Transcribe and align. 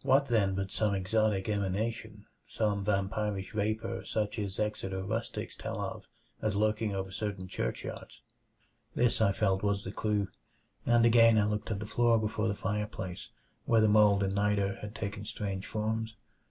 What, 0.00 0.28
then, 0.28 0.54
but 0.54 0.70
some 0.70 0.94
exotic 0.94 1.50
emanation; 1.50 2.24
some 2.46 2.82
vampirish 2.86 3.52
vapor 3.52 4.06
such 4.06 4.38
as 4.38 4.58
Exeter 4.58 5.04
rustics 5.04 5.54
tell 5.54 5.82
of 5.82 6.04
as 6.40 6.56
lurking 6.56 6.94
over 6.94 7.10
certain 7.12 7.46
churchyards? 7.46 8.22
This 8.94 9.20
I 9.20 9.32
felt 9.32 9.62
was 9.62 9.84
the 9.84 9.92
clue, 9.92 10.28
and 10.86 11.04
again 11.04 11.36
I 11.36 11.44
looked 11.44 11.70
at 11.70 11.80
the 11.80 11.84
floor 11.84 12.18
before 12.18 12.48
the 12.48 12.54
fireplace 12.54 13.28
where 13.66 13.82
the 13.82 13.86
mold 13.86 14.22
and 14.22 14.34
niter 14.34 14.76
had 14.80 14.94
taken 14.94 15.26
strange 15.26 15.66
forms. 15.66 16.14